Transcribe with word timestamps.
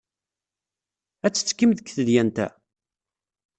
Ad 1.25 1.33
tettekkim 1.33 1.71
deg 1.73 1.87
tedyant-a? 1.89 2.47